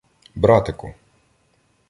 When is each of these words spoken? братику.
братику. 0.35 0.95